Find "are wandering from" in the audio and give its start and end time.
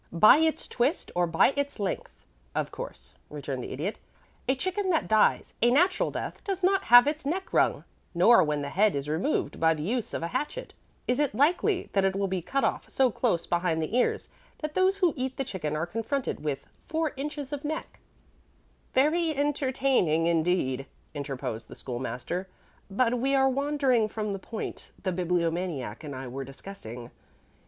23.35-24.33